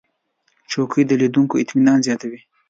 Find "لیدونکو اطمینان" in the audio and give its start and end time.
1.21-1.99